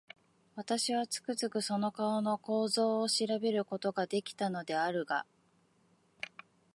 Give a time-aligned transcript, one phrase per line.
[0.55, 5.27] 私は、つくづくその顔の構造を調べる事が出来たのであるが、